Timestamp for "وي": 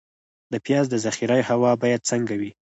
2.39-2.51